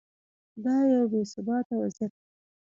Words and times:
دا 0.63 0.75
یو 0.93 1.05
بې 1.11 1.21
ثباته 1.33 1.73
وضعیت 1.81 2.13
و. 2.15 2.17